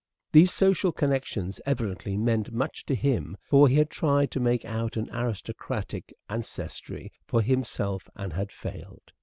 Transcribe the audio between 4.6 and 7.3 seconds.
out an aristocratic ancestry